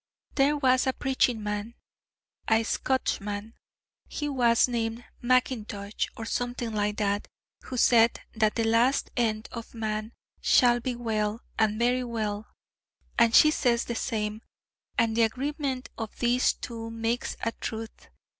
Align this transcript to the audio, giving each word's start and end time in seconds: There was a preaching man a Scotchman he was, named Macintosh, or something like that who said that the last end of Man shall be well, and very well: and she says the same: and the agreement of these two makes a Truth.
There 0.33 0.57
was 0.57 0.87
a 0.87 0.93
preaching 0.93 1.43
man 1.43 1.75
a 2.49 2.63
Scotchman 2.63 3.53
he 4.07 4.27
was, 4.27 4.67
named 4.67 5.05
Macintosh, 5.21 6.07
or 6.17 6.25
something 6.25 6.73
like 6.73 6.97
that 6.97 7.27
who 7.65 7.77
said 7.77 8.19
that 8.33 8.55
the 8.55 8.63
last 8.63 9.11
end 9.15 9.47
of 9.51 9.75
Man 9.75 10.13
shall 10.41 10.79
be 10.79 10.95
well, 10.95 11.41
and 11.59 11.77
very 11.77 12.03
well: 12.03 12.47
and 13.19 13.35
she 13.35 13.51
says 13.51 13.85
the 13.85 13.93
same: 13.93 14.41
and 14.97 15.15
the 15.15 15.21
agreement 15.21 15.89
of 15.99 16.17
these 16.17 16.53
two 16.53 16.89
makes 16.89 17.37
a 17.41 17.51
Truth. 17.51 18.09